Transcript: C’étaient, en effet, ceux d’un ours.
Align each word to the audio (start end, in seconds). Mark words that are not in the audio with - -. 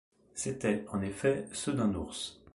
C’étaient, 0.33 0.83
en 0.89 1.03
effet, 1.03 1.45
ceux 1.53 1.73
d’un 1.73 1.93
ours. 1.93 2.41